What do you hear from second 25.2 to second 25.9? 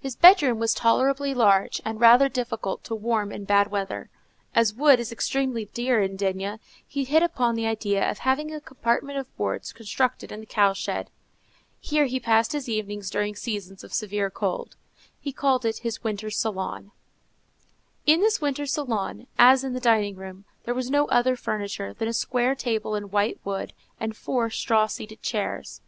chairs.